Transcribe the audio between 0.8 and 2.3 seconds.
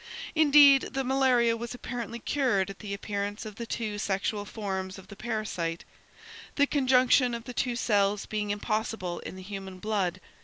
the malaria was apparently